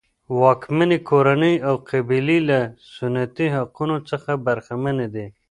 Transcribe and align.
واکمنې 0.41 0.97
کورنۍ 1.09 1.55
او 1.67 1.75
قبیلې 1.89 2.39
له 2.49 2.59
سنتي 2.95 3.47
حقونو 3.55 3.97
څخه 4.09 4.31
برخمنې 4.45 5.07
دي. 5.15 5.27